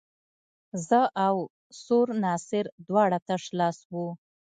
[0.87, 1.35] زه او
[1.83, 4.07] سور ناصر دواړه تش لاس وو.